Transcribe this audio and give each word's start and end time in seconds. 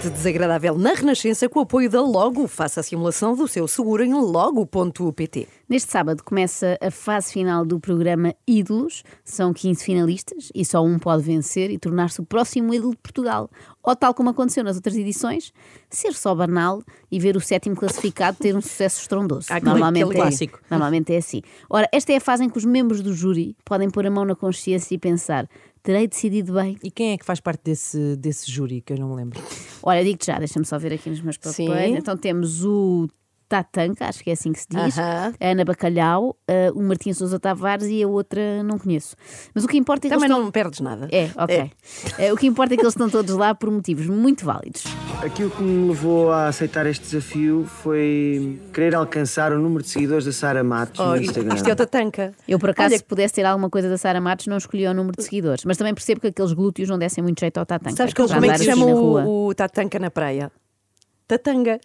Extremamente 0.00 0.10
desagradável 0.10 0.78
na 0.78 0.94
Renascença 0.94 1.46
com 1.46 1.58
o 1.58 1.62
apoio 1.62 1.90
da 1.90 2.00
Logo. 2.00 2.48
Faça 2.48 2.80
a 2.80 2.82
simulação 2.82 3.36
do 3.36 3.46
seu 3.46 3.68
seguro 3.68 4.02
em 4.02 4.14
logo.pt. 4.14 5.46
Neste 5.68 5.92
sábado 5.92 6.24
começa 6.24 6.78
a 6.80 6.90
fase 6.90 7.32
final 7.32 7.66
do 7.66 7.78
programa 7.78 8.34
Ídolos. 8.46 9.04
São 9.22 9.52
15 9.52 9.84
finalistas 9.84 10.48
e 10.54 10.64
só 10.64 10.82
um 10.82 10.98
pode 10.98 11.22
vencer 11.22 11.70
e 11.70 11.78
tornar-se 11.78 12.18
o 12.18 12.24
próximo 12.24 12.72
ídolo 12.72 12.92
de 12.92 12.96
Portugal. 12.96 13.50
Ou 13.82 13.94
tal 13.94 14.14
como 14.14 14.30
aconteceu 14.30 14.64
nas 14.64 14.76
outras 14.76 14.96
edições, 14.96 15.52
ser 15.88 16.12
só 16.14 16.34
banal 16.34 16.82
e 17.10 17.18
ver 17.18 17.36
o 17.36 17.40
sétimo 17.40 17.76
classificado 17.76 18.38
ter 18.38 18.56
um 18.56 18.60
sucesso 18.60 19.00
estrondoso. 19.00 19.48
Ah, 19.50 19.56
aquele 19.56 20.12
é, 20.12 20.14
clássico. 20.14 20.60
normalmente 20.70 21.12
é 21.12 21.18
assim. 21.18 21.42
Ora, 21.68 21.88
esta 21.92 22.12
é 22.12 22.16
a 22.16 22.20
fase 22.20 22.44
em 22.44 22.48
que 22.48 22.58
os 22.58 22.64
membros 22.64 23.02
do 23.02 23.12
júri 23.12 23.56
podem 23.64 23.90
pôr 23.90 24.06
a 24.06 24.10
mão 24.10 24.24
na 24.24 24.34
consciência 24.34 24.94
e 24.94 24.98
pensar: 24.98 25.48
terei 25.82 26.06
decidido 26.06 26.54
bem? 26.54 26.76
E 26.82 26.90
quem 26.90 27.12
é 27.12 27.18
que 27.18 27.24
faz 27.24 27.40
parte 27.40 27.62
desse, 27.64 28.16
desse 28.16 28.50
júri 28.50 28.80
que 28.80 28.92
eu 28.92 28.98
não 28.98 29.10
me 29.10 29.16
lembro? 29.16 29.40
Olha, 29.82 30.04
digo-te 30.04 30.26
já, 30.26 30.38
deixa-me 30.38 30.64
só 30.64 30.78
ver 30.78 30.92
aqui 30.92 31.10
nos 31.10 31.20
meus 31.20 31.36
papéis. 31.36 31.54
Sim. 31.56 31.96
Então 31.96 32.16
temos 32.16 32.64
o 32.64 33.08
Tatanka, 33.50 34.06
acho 34.06 34.22
que 34.22 34.30
é 34.30 34.32
assim 34.34 34.52
que 34.52 34.60
se 34.60 34.66
diz, 34.70 34.96
Aham. 34.96 35.34
a 35.40 35.48
Ana 35.50 35.64
Bacalhau, 35.64 36.36
eh, 36.46 36.70
o 36.72 36.80
Martim 36.80 37.12
Sousa 37.12 37.36
Tavares 37.40 37.88
e 37.88 38.00
a 38.00 38.06
outra 38.06 38.62
não 38.62 38.78
conheço. 38.78 39.16
Mas 39.52 39.64
o 39.64 39.66
que 39.66 39.76
importa 39.76 40.06
é 40.06 40.08
que 40.08 40.14
Também 40.14 40.26
eles 40.28 40.36
não 40.38 40.46
estão... 40.48 40.52
perdes 40.52 40.78
nada. 40.80 41.08
É, 41.10 41.28
ok. 41.36 41.72
Eh, 42.16 42.32
o 42.32 42.36
que 42.36 42.46
importa 42.46 42.74
é 42.74 42.76
que 42.76 42.82
eles 42.84 42.94
estão 42.94 43.10
todos 43.10 43.34
lá 43.34 43.52
por 43.52 43.68
motivos 43.68 44.06
muito 44.06 44.44
válidos. 44.44 44.84
Aquilo 45.20 45.50
que 45.50 45.60
me 45.62 45.88
levou 45.88 46.30
a 46.30 46.46
aceitar 46.46 46.86
este 46.86 47.02
desafio 47.04 47.64
foi 47.66 48.60
querer 48.72 48.94
alcançar 48.94 49.52
o 49.52 49.58
número 49.58 49.82
de 49.82 49.88
seguidores 49.90 50.24
da 50.24 50.32
Sara 50.32 50.62
Matos 50.62 51.00
Oh, 51.00 51.06
no 51.08 51.16
Instagram. 51.20 51.54
isto 51.56 51.68
é 51.68 51.72
o 51.72 51.76
Tatanca. 51.76 52.32
Eu, 52.46 52.58
por 52.60 52.70
acaso, 52.70 52.90
Olha- 52.90 52.98
se 52.98 53.04
pudesse 53.04 53.34
ter 53.34 53.44
alguma 53.44 53.68
coisa 53.68 53.88
da 53.88 53.98
Sara 53.98 54.20
Matos, 54.20 54.46
não 54.46 54.58
escolhia 54.58 54.92
o 54.92 54.94
número 54.94 55.16
de 55.16 55.24
seguidores. 55.24 55.64
Mas 55.64 55.76
também 55.76 55.92
percebo 55.92 56.20
que 56.20 56.28
aqueles 56.28 56.52
glúteos 56.52 56.88
não 56.88 56.96
dessem 56.98 57.20
muito 57.22 57.40
jeito 57.40 57.58
ao 57.58 57.66
Tatanka. 57.66 57.96
Sabes 57.96 58.14
que 58.14 58.20
eles 58.22 58.30
é 58.30 58.50
assim 58.52 58.64
chamam 58.64 58.94
o, 58.94 59.48
o 59.48 59.54
Tatanca 59.54 59.98
na 59.98 60.10
praia? 60.10 60.52
Tatanga. 61.26 61.80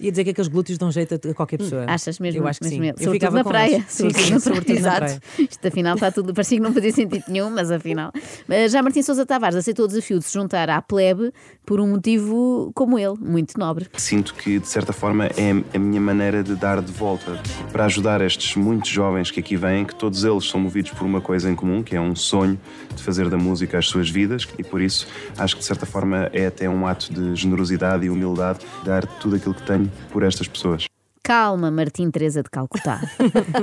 Ia 0.00 0.10
dizer 0.10 0.24
que 0.24 0.30
aqueles 0.30 0.48
glúteos 0.48 0.78
dão 0.78 0.90
jeito 0.90 1.14
a 1.14 1.34
qualquer 1.34 1.58
pessoa. 1.58 1.84
Achas 1.88 2.18
mesmo? 2.18 2.40
Eu 2.42 2.46
acho 2.48 2.60
que 2.60 2.66
mesmo 2.66 2.82
sim. 2.84 2.88
Eu 2.90 2.94
Sobretudo 2.96 3.12
ficava 3.14 3.36
na 3.36 3.44
praia. 3.44 3.84
Sim, 3.88 4.10
Sobretudo 4.10 4.24
sim, 4.24 4.30
na 4.34 4.40
sobretudo 4.40 4.80
na 4.80 4.90
praia. 4.96 4.98
praia. 4.98 5.48
Isto 5.50 5.68
afinal 5.68 5.94
está 5.94 6.12
tudo. 6.12 6.34
Parecia 6.34 6.58
que 6.58 6.62
não 6.62 6.72
fazia 6.72 6.92
sentido 6.92 7.24
nenhum, 7.28 7.50
mas 7.50 7.70
afinal. 7.70 8.12
Mas 8.46 8.72
já 8.72 8.82
Martim 8.82 9.02
Sousa 9.02 9.24
Tavares 9.24 9.56
aceitou 9.56 9.84
o 9.84 9.88
desafio 9.88 10.18
de 10.18 10.24
se 10.24 10.34
juntar 10.34 10.68
à 10.70 10.80
plebe 10.82 11.32
por 11.64 11.80
um 11.80 11.88
motivo 11.88 12.70
como 12.74 12.98
ele, 12.98 13.14
muito 13.18 13.58
nobre. 13.58 13.86
Sinto 13.96 14.34
que, 14.34 14.58
de 14.58 14.68
certa 14.68 14.92
forma, 14.92 15.26
é 15.26 15.50
a 15.74 15.78
minha 15.78 16.00
maneira 16.00 16.42
de 16.42 16.54
dar 16.54 16.80
de 16.80 16.92
volta 16.92 17.40
para 17.72 17.84
ajudar 17.86 18.20
estes 18.20 18.54
muitos 18.56 18.90
jovens 18.90 19.30
que 19.30 19.40
aqui 19.40 19.56
vêm, 19.56 19.84
que 19.84 19.94
todos 19.94 20.24
eles 20.24 20.44
são 20.48 20.60
movidos 20.60 20.92
por 20.92 21.04
uma 21.04 21.20
coisa 21.20 21.50
em 21.50 21.54
comum, 21.54 21.82
que 21.82 21.96
é 21.96 22.00
um 22.00 22.14
sonho 22.14 22.58
de 22.94 23.02
fazer 23.02 23.28
da 23.28 23.36
música 23.36 23.78
as 23.78 23.86
suas 23.88 24.08
vidas, 24.08 24.46
e 24.58 24.62
por 24.62 24.80
isso 24.80 25.06
acho 25.36 25.54
que, 25.56 25.60
de 25.60 25.66
certa 25.66 25.86
forma, 25.86 26.30
é 26.32 26.46
até 26.46 26.68
um 26.68 26.86
ato 26.86 27.12
de 27.12 27.34
generosidade 27.34 28.06
e 28.06 28.10
humildade 28.10 28.60
dar 28.84 29.04
tudo 29.06 29.36
aquilo 29.36 29.54
que 29.54 29.62
tenho 29.62 29.85
por 30.12 30.22
estas 30.22 30.48
pessoas. 30.48 30.86
Calma, 31.22 31.72
Martim 31.72 32.08
Teresa 32.08 32.40
de 32.40 32.48
Calcutá. 32.48 33.00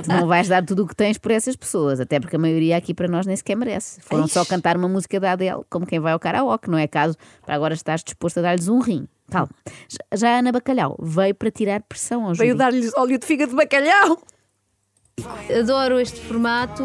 tu 0.04 0.10
não 0.10 0.28
vais 0.28 0.50
dar 0.50 0.66
tudo 0.66 0.84
o 0.84 0.88
que 0.88 0.94
tens 0.96 1.18
por 1.18 1.32
essas 1.32 1.56
pessoas, 1.56 2.02
até 2.02 2.20
porque 2.20 2.36
a 2.36 2.40
maioria 2.40 2.76
aqui 2.76 2.94
para 2.94 3.08
nós 3.08 3.26
nem 3.26 3.36
sequer 3.38 3.56
merece. 3.56 4.02
Foram 4.02 4.28
só 4.28 4.44
cantar 4.44 4.76
uma 4.76 4.90
música 4.90 5.18
da 5.18 5.32
Adele, 5.32 5.62
como 5.70 5.86
quem 5.86 5.98
vai 5.98 6.12
ao 6.12 6.20
karaoke, 6.20 6.70
não 6.70 6.78
é 6.78 6.88
caso 6.88 7.16
para 7.46 7.56
agora 7.56 7.74
estás 7.74 8.04
disposto 8.04 8.40
a 8.40 8.42
dar-lhes 8.42 8.68
um 8.68 8.80
rim. 8.80 9.08
Calma. 9.32 9.50
Já- 10.14 10.28
a 10.28 10.40
Ana 10.40 10.52
Bacalhau 10.52 10.98
veio 11.02 11.34
para 11.34 11.50
tirar 11.50 11.82
pressão 11.84 12.24
ao 12.26 12.36
júri. 12.36 12.48
Veio 12.48 12.58
dar-lhes 12.58 12.92
óleo 12.98 13.18
de 13.18 13.26
fígado 13.26 13.52
de 13.52 13.56
bacalhau. 13.56 14.22
Adoro 15.58 16.00
este 16.02 16.20
formato. 16.20 16.84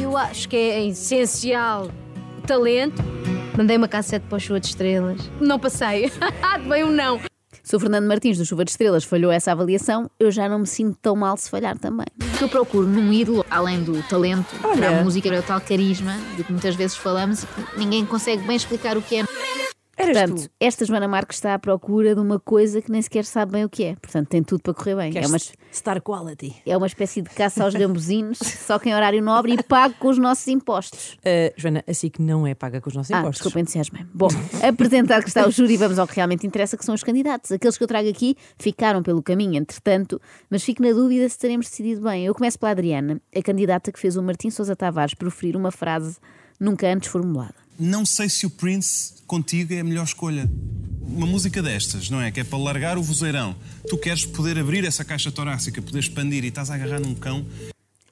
Eu 0.00 0.16
acho 0.16 0.48
que 0.48 0.56
é 0.56 0.86
essencial 0.86 1.90
o 2.38 2.46
talento. 2.46 3.02
Mandei 3.58 3.76
uma 3.76 3.88
cassete 3.88 4.24
para 4.26 4.36
o 4.36 4.40
Chuva 4.40 4.58
de 4.58 4.68
Estrelas. 4.68 5.20
Não 5.38 5.58
passei. 5.58 6.10
Veio 6.66 6.86
um 6.86 6.92
não. 6.92 7.20
Se 7.62 7.76
o 7.76 7.80
Fernando 7.80 8.06
Martins 8.06 8.38
do 8.38 8.44
Chuva 8.44 8.64
de 8.64 8.70
Estrelas 8.70 9.04
falhou 9.04 9.30
essa 9.30 9.52
avaliação, 9.52 10.10
eu 10.18 10.30
já 10.30 10.48
não 10.48 10.60
me 10.60 10.66
sinto 10.66 10.96
tão 11.00 11.14
mal 11.14 11.36
se 11.36 11.50
falhar 11.50 11.78
também. 11.78 12.06
O 12.20 12.38
que 12.38 12.44
eu 12.44 12.48
procuro 12.48 12.86
num 12.86 13.12
ídolo, 13.12 13.44
além 13.50 13.82
do 13.82 14.02
talento 14.04 14.54
para 14.60 14.70
Olha. 14.70 15.00
a 15.00 15.04
música, 15.04 15.28
é 15.28 15.38
o 15.38 15.42
tal 15.42 15.60
carisma 15.60 16.16
de 16.36 16.44
que 16.44 16.52
muitas 16.52 16.74
vezes 16.74 16.96
falamos 16.96 17.42
e 17.42 17.46
que 17.46 17.78
ninguém 17.78 18.04
consegue 18.06 18.46
bem 18.46 18.56
explicar 18.56 18.96
o 18.96 19.02
que 19.02 19.16
é. 19.16 19.24
Eras 20.02 20.16
Portanto, 20.16 20.42
tu. 20.48 20.50
esta 20.60 20.84
Joana 20.84 21.06
Marques 21.08 21.36
está 21.36 21.54
à 21.54 21.58
procura 21.58 22.14
de 22.14 22.20
uma 22.20 22.38
coisa 22.40 22.80
que 22.80 22.90
nem 22.90 23.00
sequer 23.02 23.24
sabe 23.24 23.52
bem 23.52 23.64
o 23.64 23.68
que 23.68 23.84
é. 23.84 23.96
Portanto, 23.96 24.28
tem 24.28 24.42
tudo 24.42 24.62
para 24.62 24.74
correr 24.74 24.96
bem. 24.96 25.12
É 25.16 25.26
uma, 25.26 25.38
Star 25.72 26.00
Quality. 26.02 26.56
é 26.66 26.76
uma 26.76 26.86
espécie 26.86 27.20
de 27.22 27.30
caça 27.30 27.64
aos 27.64 27.74
gambuzinos, 27.74 28.38
só 28.66 28.78
que 28.78 28.88
em 28.88 28.94
horário 28.94 29.22
nobre 29.22 29.52
e 29.54 29.62
pago 29.62 29.94
com 29.98 30.08
os 30.08 30.18
nossos 30.18 30.46
impostos. 30.48 31.14
Uh, 31.18 31.52
Joana, 31.56 31.84
assim 31.86 32.08
que 32.08 32.22
não 32.22 32.46
é 32.46 32.54
paga 32.54 32.80
com 32.80 32.88
os 32.88 32.94
nossos 32.96 33.10
Ah, 33.12 33.18
impostos. 33.20 33.36
desculpa, 33.42 33.60
entusiasmo. 33.60 33.98
Bom, 34.14 34.28
apresentado 34.66 35.22
que 35.22 35.28
está 35.28 35.46
o 35.46 35.50
júri, 35.50 35.76
vamos 35.76 35.98
ao 35.98 36.06
que 36.06 36.16
realmente 36.16 36.46
interessa, 36.46 36.76
que 36.76 36.84
são 36.84 36.94
os 36.94 37.02
candidatos. 37.02 37.52
Aqueles 37.52 37.76
que 37.76 37.84
eu 37.84 37.88
trago 37.88 38.08
aqui 38.08 38.36
ficaram 38.58 39.02
pelo 39.02 39.22
caminho, 39.22 39.56
entretanto, 39.56 40.20
mas 40.48 40.62
fico 40.64 40.82
na 40.82 40.92
dúvida 40.92 41.28
se 41.28 41.38
teremos 41.38 41.68
decidido 41.68 42.02
bem. 42.02 42.24
Eu 42.26 42.34
começo 42.34 42.58
pela 42.58 42.72
Adriana, 42.72 43.20
a 43.34 43.42
candidata 43.42 43.92
que 43.92 43.98
fez 44.00 44.16
o 44.16 44.22
Martim 44.22 44.50
Sousa 44.50 44.74
Tavares 44.74 45.14
proferir 45.14 45.56
uma 45.56 45.70
frase 45.70 46.16
nunca 46.58 46.86
antes 46.92 47.08
formulada. 47.08 47.54
Não 47.82 48.04
sei 48.04 48.28
se 48.28 48.44
o 48.44 48.50
Prince 48.50 49.14
contigo 49.26 49.72
é 49.72 49.80
a 49.80 49.84
melhor 49.84 50.04
escolha. 50.04 50.46
Uma 51.02 51.26
música 51.26 51.62
destas, 51.62 52.10
não 52.10 52.20
é? 52.20 52.30
Que 52.30 52.40
é 52.40 52.44
para 52.44 52.58
largar 52.58 52.98
o 52.98 53.02
vozeirão. 53.02 53.56
Tu 53.88 53.96
queres 53.96 54.26
poder 54.26 54.58
abrir 54.58 54.84
essa 54.84 55.02
caixa 55.02 55.32
torácica, 55.32 55.80
poder 55.80 55.98
expandir 56.00 56.44
e 56.44 56.48
estás 56.48 56.70
a 56.70 56.74
agarrar 56.74 57.00
num 57.00 57.14
cão. 57.14 57.44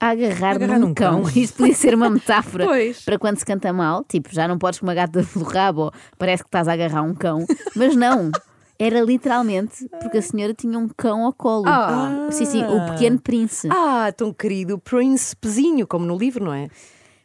A 0.00 0.08
agarrar, 0.10 0.54
Agarrar 0.56 0.78
num, 0.78 0.88
num 0.88 0.94
cão. 0.94 1.22
cão. 1.24 1.32
Isto 1.36 1.58
podia 1.58 1.74
ser 1.74 1.94
uma 1.94 2.08
metáfora 2.10 2.64
Pois. 2.64 3.02
para 3.02 3.18
quando 3.18 3.36
se 3.38 3.44
canta 3.44 3.70
mal, 3.72 4.04
tipo, 4.08 4.30
já 4.32 4.48
não 4.48 4.58
podes 4.58 4.80
com 4.80 4.86
uma 4.86 4.94
gata 4.94 5.22
pelo 5.22 5.44
rabo, 5.44 5.80
ou 5.82 5.92
parece 6.16 6.42
que 6.42 6.48
estás 6.48 6.66
a 6.66 6.72
agarrar 6.72 7.02
um 7.02 7.14
cão, 7.14 7.44
mas 7.76 7.94
não. 7.94 8.30
Era 8.78 9.00
literalmente 9.00 9.86
porque 10.00 10.18
a 10.18 10.22
senhora 10.22 10.54
tinha 10.54 10.78
um 10.78 10.88
cão 10.88 11.24
ao 11.26 11.32
colo. 11.32 11.64
Ah. 11.66 12.28
Sim, 12.30 12.46
sim, 12.46 12.62
o 12.64 12.86
pequeno 12.92 13.20
príncipe. 13.20 13.74
Ah, 13.76 14.12
tão 14.16 14.32
querido 14.32 14.78
príncipezinho, 14.78 15.84
como 15.86 16.06
no 16.06 16.16
livro, 16.16 16.44
não 16.44 16.54
é? 16.54 16.68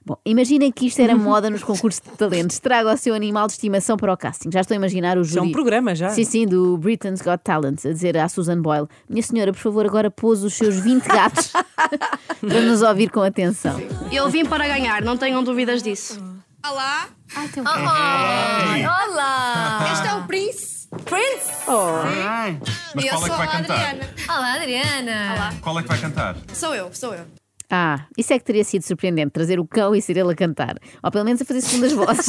Bom, 0.06 0.18
imaginem 0.26 0.70
que 0.70 0.88
isto 0.88 1.02
era 1.02 1.16
moda 1.16 1.50
nos 1.50 1.64
concursos 1.64 2.02
de 2.02 2.10
talentos. 2.18 2.60
Traga 2.60 2.94
o 2.94 2.98
seu 2.98 3.14
animal 3.16 3.48
de 3.48 3.54
estimação 3.54 3.96
para 3.96 4.12
o 4.12 4.18
casting. 4.18 4.52
Já 4.52 4.60
estou 4.60 4.76
a 4.76 4.78
imaginar 4.78 5.18
o 5.18 5.22
Isso 5.22 5.32
é 5.32 5.36
júri. 5.36 5.50
um 5.50 5.52
programa 5.54 5.96
já. 5.96 6.10
Sim, 6.10 6.26
sim, 6.26 6.46
do 6.46 6.78
Britain's 6.78 7.22
Got 7.22 7.38
Talent, 7.44 7.86
a 7.86 7.90
dizer 7.94 8.18
à 8.18 8.28
Susan 8.28 8.62
Boyle: 8.62 8.88
Minha 9.10 9.24
senhora, 9.24 9.54
por 9.54 9.60
favor, 9.60 9.86
agora 9.86 10.12
pôs 10.12 10.44
os 10.44 10.54
seus 10.56 10.76
20 10.76 11.06
gatos 11.08 11.54
para 12.42 12.62
nos 12.62 12.82
ouvir 12.82 13.10
com 13.12 13.22
atenção. 13.22 13.80
Eu 14.12 14.30
vim 14.30 14.46
para 14.46 14.68
ganhar, 14.68 15.02
não 15.02 15.16
tenham 15.16 15.42
dúvidas 15.42 15.82
disso. 15.82 16.22
Olá, 16.70 17.08
Olá! 18.96 19.90
este 19.94 20.08
é 20.08 20.14
o 20.16 20.24
Prince. 20.24 20.88
Prince! 21.06 21.50
Mas 22.96 23.04
e 23.04 23.08
eu 23.08 23.14
qual 23.14 23.26
é 23.26 23.28
sou 23.28 23.30
que 23.30 23.38
vai 23.38 23.48
a 23.48 23.52
cantar? 23.52 23.74
Adriana. 23.90 24.10
Olá, 24.30 24.54
Adriana! 24.54 25.34
Olá. 25.36 25.54
Qual 25.62 25.80
é 25.80 25.82
que 25.82 25.88
vai 25.88 25.98
cantar? 25.98 26.36
Sou 26.54 26.76
eu, 26.76 26.94
sou 26.94 27.14
eu. 27.14 27.26
Ah, 27.76 28.06
isso 28.16 28.32
é 28.32 28.38
que 28.38 28.46
teria 28.46 28.64
sido 28.64 28.84
surpreendente, 28.84 29.32
trazer 29.32 29.60
o 29.60 29.66
cão 29.66 29.96
e 29.96 30.02
ser 30.02 30.16
ele 30.16 30.32
a 30.32 30.36
cantar. 30.36 30.78
Ou 31.02 31.10
pelo 31.10 31.26
menos 31.26 31.42
a 31.42 31.46
fazer 31.46 31.62
segundas 31.62 31.92
vozes. 31.92 32.28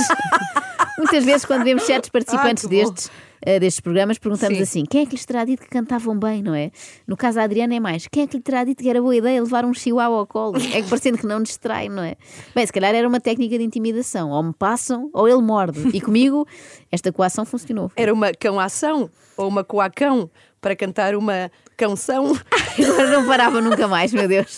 Muitas 0.97 1.23
vezes, 1.23 1.45
quando 1.45 1.65
vemos 1.65 1.83
certos 1.83 2.09
participantes 2.09 2.65
Ah, 2.65 2.69
bom. 2.69 2.75
destes, 2.75 3.11
eh, 3.43 3.61
destes 3.61 3.81
programas, 3.81 4.17
perguntamos 4.17 4.57
Sim. 4.57 4.63
assim: 4.63 4.85
quem 4.89 5.03
é 5.03 5.05
que 5.05 5.13
lhes 5.13 5.27
terá 5.27 5.45
dito 5.45 5.63
que 5.63 5.69
cantavam 5.69 6.19
bem, 6.19 6.43
não 6.43 6.55
é? 6.55 6.71
No 7.07 7.15
caso 7.15 7.37
da 7.37 7.43
Adriana 7.43 7.75
é 7.75 7.81
mais: 7.81 8.09
quem 8.11 8.23
é 8.23 8.27
que 8.27 8.39
lhe 8.39 8.43
terá 8.43 8.65
dito 8.65 8.83
que 8.83 8.89
era 8.89 9.03
boa 9.03 9.15
ideia 9.15 9.43
levar 9.43 9.67
um 9.67 9.75
chihuahua 9.75 10.21
ao 10.21 10.27
colo? 10.27 10.57
É 10.57 10.81
que 10.81 10.89
parecendo 10.89 11.19
que 11.19 11.27
não 11.27 11.43
distrai, 11.43 11.91
não 11.91 12.03
é? 12.03 12.15
Bem, 12.55 12.65
se 12.65 12.73
calhar 12.73 12.95
era 12.95 13.07
uma 13.07 13.21
técnica 13.21 13.59
de 13.59 13.65
intimidação: 13.65 14.31
ou 14.31 14.43
me 14.43 14.55
passam 14.55 15.11
ou 15.13 15.29
ele 15.29 15.43
morde. 15.43 15.79
E 15.93 16.01
comigo, 16.01 16.47
esta 16.91 17.13
coação 17.13 17.45
funcionou. 17.45 17.93
Era 17.97 18.15
uma 18.15 18.33
cão-ação 18.33 19.11
ou 19.37 19.47
uma 19.47 19.63
coacão 19.63 20.31
para 20.59 20.75
cantar 20.75 21.15
uma 21.15 21.51
canção. 21.77 22.33
Agora 22.83 23.11
não 23.11 23.27
parava 23.27 23.61
nunca 23.61 23.87
mais, 23.87 24.11
meu 24.11 24.27
Deus. 24.27 24.57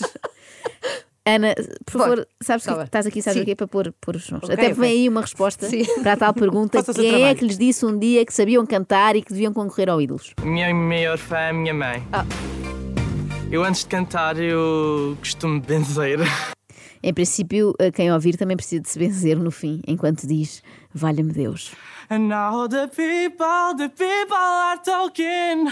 Ana, 1.25 1.53
por 1.85 1.99
favor, 1.99 2.27
sabes 2.41 2.63
tá 2.63 2.71
que 2.71 2.77
bem. 2.77 2.85
estás 2.85 3.05
aqui, 3.05 3.21
sabes 3.21 3.37
Sim. 3.39 3.43
o 3.43 3.45
quê? 3.45 3.53
Para 3.55 3.67
pôr, 3.67 3.93
pôr 3.99 4.15
os 4.15 4.23
sons. 4.23 4.43
Ok, 4.43 4.53
Até 4.53 4.73
vem 4.73 4.91
aí 4.91 5.09
uma 5.09 5.19
resposta 5.19 5.67
Sim. 5.67 5.83
para 6.01 6.13
a 6.13 6.17
tal 6.17 6.33
pergunta: 6.33 6.81
quem 6.93 7.05
é 7.05 7.09
trabalho. 7.09 7.37
que 7.37 7.45
lhes 7.45 7.57
disse 7.57 7.85
um 7.85 7.99
dia 7.99 8.25
que 8.25 8.33
sabiam 8.33 8.65
cantar 8.65 9.15
e 9.17 9.21
que 9.21 9.33
deviam 9.33 9.51
concorrer 9.51 9.89
ao 9.89 10.01
Ídolos? 10.01 10.33
Minha 10.41 10.73
maior 10.73 11.17
fã 11.17 11.37
é 11.37 11.49
a 11.49 11.53
minha 11.53 11.73
mãe. 11.73 12.01
Ah. 12.13 12.25
Eu 13.51 13.63
antes 13.63 13.81
de 13.81 13.87
cantar 13.87 14.39
eu 14.39 15.17
costumo 15.19 15.59
benzer. 15.59 16.19
Em 17.03 17.13
princípio, 17.13 17.73
eh, 17.79 17.91
quem 17.91 18.11
ouvir 18.11 18.35
também 18.37 18.57
precisa 18.57 18.81
de 18.81 18.89
se 18.89 18.97
benzer 18.97 19.37
no 19.37 19.51
fim, 19.51 19.81
enquanto 19.87 20.25
diz: 20.25 20.63
Valha-me 20.93 21.33
Deus. 21.33 21.71
And 22.09 22.29
now 22.29 22.67
the 22.69 22.87
people, 22.87 23.75
the 23.77 23.89
people 23.89 24.37
are 24.37 24.77
talking. 24.81 25.67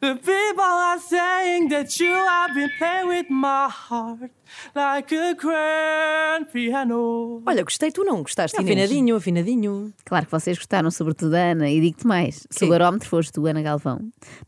The 0.00 0.14
people 0.14 0.62
are 0.62 1.00
saying 1.00 1.70
that 1.70 1.98
you 1.98 2.12
have 2.12 2.54
been 2.54 2.70
playing 2.78 3.08
with 3.08 3.26
my 3.28 3.68
heart 3.68 4.30
like 4.76 5.12
a 5.12 5.34
grand 5.34 6.46
piano. 6.52 7.42
Olha, 7.44 7.64
gostei, 7.64 7.90
tu 7.90 8.04
não 8.04 8.22
gostaste, 8.22 8.56
Inês? 8.56 8.68
Afinadinho, 8.70 9.16
afinadinho. 9.16 9.92
Claro 10.04 10.26
que 10.26 10.30
vocês 10.32 10.56
gostaram, 10.56 10.88
sobretudo 10.90 11.34
a 11.34 11.50
Ana, 11.50 11.68
e 11.68 11.80
digo-te 11.80 12.06
mais: 12.06 12.46
se 12.48 12.64
o 12.64 12.68
barómetro 12.68 13.08
foste 13.08 13.32
tu, 13.32 13.44
Ana 13.46 13.60
Galvão, 13.62 13.98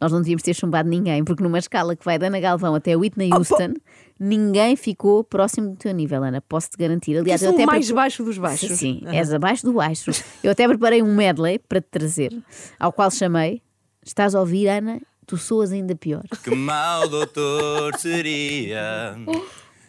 nós 0.01 0.13
não 0.13 0.21
devíamos 0.21 0.43
ter 0.43 0.55
chumbado 0.55 0.89
ninguém, 0.89 1.25
porque 1.25 1.43
numa 1.43 1.59
escala 1.59 1.97
que 1.97 2.05
vai 2.05 2.17
da 2.19 2.29
Ana 2.29 2.39
Galvão 2.39 2.77
até 2.77 2.97
Whitney 2.97 3.31
Houston, 3.33 3.75
ninguém 4.21 4.77
ficou 4.77 5.25
próximo 5.25 5.71
do 5.71 5.77
teu 5.77 5.93
nível, 5.93 6.23
Ana. 6.23 6.41
Posso-te 6.41 6.77
garantir. 6.77 7.19
Aliás, 7.19 7.43
Eu 7.43 7.51
até 7.51 7.65
o 7.65 7.67
mais 7.67 7.91
baixo 7.91 8.23
dos 8.23 8.39
baixos. 8.39 8.71
Sim, 8.79 9.03
és 9.07 9.33
abaixo 9.33 9.67
do 9.67 9.73
baixo. 9.73 10.13
Eu 10.43 10.53
até 10.53 10.67
preparei 10.67 11.03
um 11.03 11.15
medley 11.15 11.59
para 11.59 11.81
te 11.81 11.89
trazer, 11.91 12.33
ao 12.79 12.93
qual 12.93 13.11
chamei 13.11 13.63
Estás 14.07 14.35
a 14.35 14.41
ouvir, 14.41 14.69
Ana? 14.69 15.01
Tu 15.27 15.39
soas 15.39 15.73
ainda 15.73 15.97
pior. 15.97 16.25
Que 16.43 16.55
mau 16.55 17.09
doutor 17.09 17.97
seria. 17.97 19.17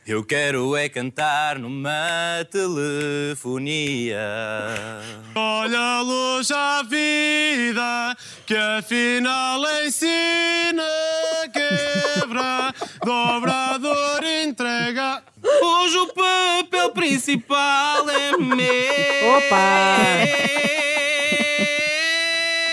Eu 0.08 0.24
quero 0.24 0.74
é 0.78 0.88
cantar 0.88 1.60
numa 1.60 2.46
telefonia. 2.50 4.22
Olha 5.36 5.80
a 5.80 6.02
luz 6.02 6.50
à 6.50 6.82
vida, 6.84 8.16
que 8.46 8.56
afinal 8.56 9.62
ensina, 9.86 10.88
quebra, 11.52 12.74
dobrador, 13.04 14.24
entrega. 14.24 15.22
Hoje 15.86 15.98
o 16.00 16.08
papel 16.08 16.90
principal 16.94 18.10
é 18.10 18.32
meu. 18.42 18.66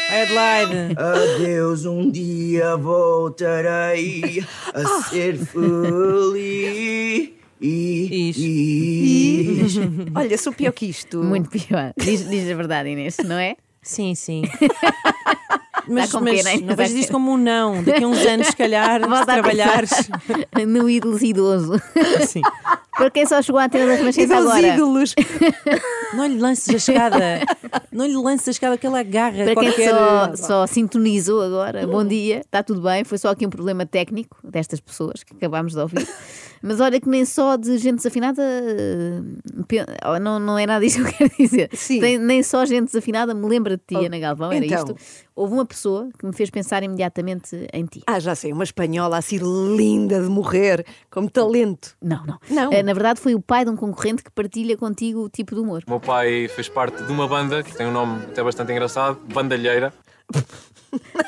Headline. 0.09 0.97
Adeus, 0.97 1.85
um 1.85 2.11
dia 2.11 2.75
voltarei 2.79 4.43
a 4.73 5.03
ser 5.11 5.37
feliz. 5.37 7.32
E, 7.61 8.32
Olha, 10.17 10.38
sou 10.38 10.55
pior 10.55 10.73
que 10.73 10.87
isto. 10.87 11.23
Muito 11.23 11.50
pior. 11.50 11.93
Diz, 11.99 12.26
diz 12.26 12.50
a 12.50 12.55
verdade, 12.55 12.88
Inês, 12.88 13.19
não 13.26 13.37
é? 13.37 13.56
Sim, 13.82 14.15
sim. 14.15 14.41
Mas, 15.88 16.12
Mas, 16.12 16.44
mas 16.44 16.61
não 16.61 16.76
vejas 16.76 16.97
isto 16.97 17.12
como 17.12 17.32
um 17.32 17.37
não. 17.37 17.82
Daqui 17.82 18.05
a 18.05 18.06
uns 18.06 18.25
anos, 18.25 18.47
se 18.47 18.56
calhar, 18.56 19.00
se 19.03 19.26
trabalhares. 19.26 19.91
no 20.67 20.88
ídolo 20.88 21.19
idoso. 21.23 21.73
Sim. 22.26 22.41
Para 23.03 23.11
quem 23.11 23.27
só 23.27 23.43
chegou 23.43 23.61
à 23.61 23.69
tela 23.69 23.87
da 23.87 23.95
Renascença 23.97 24.37
agora. 24.37 24.65
ídolos. 24.65 25.13
Não 26.14 26.26
lhe 26.26 26.38
lances 26.38 26.69
a 26.69 26.76
escada. 26.76 27.41
Não 27.91 28.06
lhe 28.06 28.17
lances 28.17 28.49
a 28.49 28.50
escada 28.53 28.76
que 28.79 28.87
ele 28.87 28.99
agarra 28.99 29.44
Para 29.44 29.55
quem 29.55 29.73
qualquer... 29.73 29.91
só, 29.91 30.37
só 30.37 30.67
sintonizou 30.67 31.41
agora, 31.43 31.87
bom 31.87 32.05
dia, 32.05 32.41
está 32.41 32.62
tudo 32.62 32.81
bem. 32.82 33.05
Foi 33.05 33.19
só 33.19 33.29
aqui 33.31 33.47
um 33.47 33.50
problema 33.50 33.85
técnico 33.87 34.37
destas 34.44 34.81
pessoas 34.81 35.23
que 35.23 35.35
acabámos 35.35 35.73
de 35.73 35.79
ouvir. 35.81 36.06
Mas 36.64 36.79
olha 36.81 37.00
que 37.00 37.09
nem 37.09 37.25
só 37.25 37.56
de 37.56 37.76
gente 37.76 37.97
desafinada, 37.97 38.41
eh, 38.41 39.20
oh, 40.06 40.19
não, 40.20 40.38
não 40.38 40.56
é 40.56 40.64
nada 40.64 40.85
isto 40.85 41.03
que 41.03 41.09
eu 41.25 41.29
quero 41.29 41.32
dizer. 41.37 41.69
Tem- 41.69 42.19
nem 42.19 42.41
só 42.43 42.65
gente 42.65 42.87
desafinada 42.87 43.35
me 43.35 43.47
lembra 43.49 43.76
de 43.76 43.82
ti, 43.85 43.97
Oh, 43.97 44.06
Ana 44.06 44.19
Galvão, 44.20 44.53
era 44.53 44.65
então. 44.65 44.79
isto. 44.79 44.97
Houve 45.35 45.55
uma 45.55 45.65
pessoa 45.65 46.08
que 46.17 46.25
me 46.25 46.32
fez 46.32 46.50
pensar 46.50 46.82
imediatamente 46.85 47.67
em 47.73 47.85
ti. 47.87 48.03
Ah, 48.06 48.20
já 48.20 48.35
sei, 48.37 48.53
uma 48.53 48.62
espanhola 48.65 49.17
assim 49.19 49.38
linda 49.76 50.23
de 50.23 50.29
morrer, 50.29 50.85
como 51.11 51.29
talento. 51.29 51.97
Não, 52.00 52.25
não. 52.25 52.38
Não. 52.49 52.73
Eh, 52.73 52.82
Na 52.82 52.93
verdade, 52.93 53.19
foi 53.20 53.35
o 53.35 53.41
pai 53.41 53.65
de 53.65 53.70
um 53.70 53.76
concorrente 53.76 54.23
que 54.23 54.31
partilha 54.31 54.76
contigo 54.76 55.20
o 55.25 55.29
tipo 55.29 55.55
de 55.56 55.61
humor. 55.62 55.82
O 55.88 55.99
meu 56.03 56.07
pai 56.07 56.49
fez 56.49 56.69
parte 56.69 57.01
de 57.05 57.13
uma 57.13 57.29
banda 57.29 57.63
que 57.63 57.73
tem 57.75 57.87
um 57.87 57.93
nome 57.93 58.25
até 58.25 58.43
bastante 58.43 58.73
engraçado, 58.73 59.21
Bandalheira. 59.33 59.95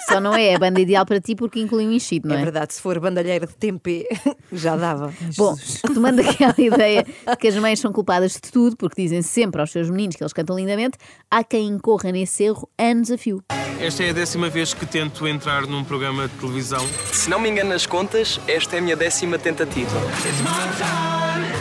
Só 0.09 0.21
não 0.21 0.35
é 0.35 0.55
a 0.55 0.59
banda 0.59 0.81
ideal 0.81 1.05
para 1.07 1.21
ti 1.21 1.35
porque 1.35 1.61
inclui 1.61 1.87
um 1.87 1.93
enchido, 1.93 2.29
não 2.29 2.37
É 2.37 2.41
é? 2.41 2.45
verdade, 2.45 2.75
se 2.75 2.81
for 2.81 2.99
bandalheira 3.01 3.47
de 3.47 3.55
tempê, 3.55 4.07
já 4.53 4.77
dava. 4.77 5.13
Bom, 5.37 5.55
tomando 5.95 6.21
aquela 6.21 6.55
ideia 6.59 7.03
de 7.05 7.37
que 7.37 7.49
as 7.49 7.57
mães 7.57 7.79
são 7.81 7.93
culpadas 7.93 8.33
de 8.33 8.41
tudo, 8.53 8.77
porque 8.77 9.03
dizem 9.03 9.23
sempre 9.23 9.61
aos 9.61 9.71
seus 9.71 9.89
meninos 9.91 10.17
que 10.17 10.23
eles 10.23 10.33
cantam 10.33 10.57
lindamente, 10.57 10.99
há 11.31 11.43
quem 11.45 11.67
incorra 11.69 12.11
nesse 12.13 12.45
erro 12.45 12.69
anos 12.79 13.11
a 13.11 13.19
fio. 13.19 13.43
Esta 13.81 14.05
é 14.05 14.11
a 14.11 14.13
décima 14.13 14.49
vez 14.49 14.73
que 14.73 14.87
tento 14.87 15.27
entrar 15.27 15.67
num 15.67 15.83
programa 15.85 16.29
de 16.29 16.35
televisão. 16.35 16.87
Se 17.13 17.29
não 17.29 17.39
me 17.39 17.49
engano 17.51 17.71
nas 17.71 17.87
contas, 17.87 18.41
esta 18.47 18.77
é 18.77 18.79
a 18.79 18.83
minha 18.83 18.97
décima 18.97 19.39
tentativa. 19.39 19.99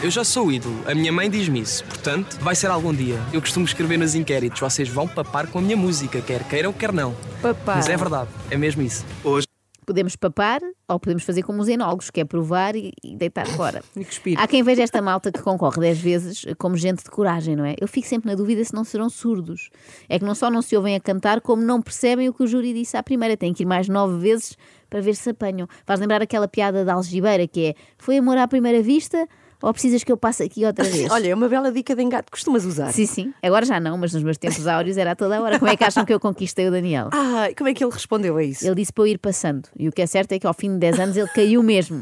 Eu 0.02 0.12
já 0.12 0.24
sou 0.24 0.52
ídolo, 0.52 0.76
a 0.86 0.94
minha 0.94 1.12
mãe 1.12 1.30
diz-me 1.30 1.62
isso, 1.62 1.84
portanto, 1.86 2.38
vai 2.42 2.56
ser 2.56 2.68
algum 2.68 2.94
dia. 2.94 3.18
Eu 3.32 3.40
costumo 3.42 3.66
escrever 3.66 3.98
nos 3.98 4.16
inquéritos, 4.16 4.60
vocês 4.60 4.90
vão 4.90 5.08
papar 5.08 5.48
com 5.48 5.60
a 5.60 5.62
minha 5.62 5.78
música, 5.78 6.22
quer 6.22 6.44
queiram, 6.44 6.74
quer 6.74 6.92
não. 6.92 7.16
Papá. 7.44 7.76
Mas 7.76 7.90
é 7.90 7.98
verdade, 7.98 8.30
é 8.50 8.56
mesmo 8.58 8.82
isso. 8.82 9.06
Hoje 9.22 9.46
Podemos 9.86 10.16
papar 10.16 10.62
ou 10.88 10.98
podemos 10.98 11.24
fazer 11.24 11.44
como 11.44 11.62
os 11.62 11.68
enólogos, 11.68 12.10
que 12.10 12.22
é 12.22 12.24
provar 12.24 12.74
e, 12.74 12.94
e 13.04 13.18
deitar 13.18 13.46
fora. 13.46 13.84
E 13.98 14.06
cuspir. 14.06 14.40
Há 14.40 14.48
quem 14.48 14.64
veja 14.64 14.82
esta 14.82 15.02
malta 15.02 15.30
que 15.30 15.42
concorre 15.42 15.82
10 15.82 16.00
vezes 16.00 16.46
como 16.58 16.78
gente 16.78 17.04
de 17.04 17.10
coragem, 17.10 17.54
não 17.54 17.66
é? 17.66 17.76
Eu 17.78 17.86
fico 17.86 18.08
sempre 18.08 18.32
na 18.32 18.36
dúvida 18.38 18.64
se 18.64 18.74
não 18.74 18.86
serão 18.86 19.10
surdos. 19.10 19.70
É 20.08 20.18
que 20.18 20.24
não 20.24 20.34
só 20.34 20.50
não 20.50 20.62
se 20.62 20.78
ouvem 20.78 20.96
a 20.96 21.02
cantar, 21.02 21.42
como 21.42 21.62
não 21.62 21.82
percebem 21.82 22.30
o 22.30 22.34
que 22.34 22.44
o 22.44 22.48
júri 22.48 22.74
disse 22.74 22.96
à 22.96 23.04
primeira. 23.04 23.36
Têm 23.36 23.54
que 23.54 23.64
ir 23.64 23.66
mais 23.66 23.90
9 23.90 24.20
vezes 24.20 24.58
para 24.90 25.02
ver 25.02 25.14
se 25.14 25.30
apanham. 25.32 25.68
Faz 25.86 26.00
lembrar 26.00 26.22
aquela 26.22 26.48
piada 26.48 26.86
da 26.86 26.94
algibeira 26.94 27.46
que 27.46 27.66
é: 27.66 27.74
foi 27.98 28.20
amor 28.20 28.38
à 28.38 28.48
primeira 28.48 28.82
vista 28.82 29.28
ou 29.64 29.72
precisas 29.72 30.04
que 30.04 30.12
eu 30.12 30.18
passe 30.18 30.44
aqui 30.44 30.66
outra 30.66 30.84
vez? 30.90 31.10
Olha, 31.10 31.30
é 31.30 31.34
uma 31.34 31.48
bela 31.48 31.72
dica 31.72 31.96
de 31.96 32.04
engate, 32.04 32.30
costumas 32.30 32.66
usar. 32.66 32.92
Sim, 32.92 33.06
sim. 33.06 33.34
Agora 33.42 33.66
já 33.66 33.80
não, 33.80 33.98
mas 33.98 34.14
nos 34.14 34.22
meus 34.22 34.38
tempos 34.38 34.68
áureos 34.68 34.98
era 34.98 35.12
a 35.12 35.16
toda 35.16 35.38
a 35.38 35.42
hora. 35.42 35.58
Como 35.58 35.72
é 35.72 35.78
que 35.78 35.84
acham 35.86 36.04
que 36.04 36.14
eu 36.14 36.20
conquistei 36.20 36.68
o 36.68 36.72
Daniel? 36.72 37.10
Ah, 37.14 37.48
como 37.58 37.70
é 37.70 37.74
que 37.74 37.82
ele 37.82 37.92
respondeu 37.92 38.36
a 38.36 38.44
isso? 38.44 38.66
Ele 38.66 38.76
disse 38.76 38.92
para 38.92 39.04
eu 39.04 39.08
ir 39.08 39.18
passando. 39.18 39.70
E 39.80 39.88
o 39.88 39.92
que 39.92 40.02
é 40.02 40.06
certo 40.06 40.34
é 40.34 40.40
que 40.40 40.46
ao 40.46 40.54
fim 40.54 40.74
de 40.74 40.80
10 40.80 41.00
anos 41.00 41.18
ele 41.18 41.30
caiu 41.30 41.64
mesmo. 41.64 42.02